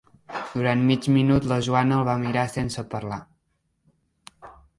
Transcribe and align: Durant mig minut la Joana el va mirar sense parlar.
Durant 0.53 0.79
mig 0.87 1.09
minut 1.17 1.45
la 1.51 1.59
Joana 1.67 1.99
el 1.99 2.07
va 2.09 2.15
mirar 2.25 2.47
sense 2.55 2.85
parlar. 2.95 3.21